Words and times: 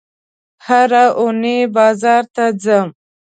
هره 0.65 1.03
اونۍ 1.19 1.59
بازار 1.75 2.23
ته 2.35 2.45
ځم 2.63 2.87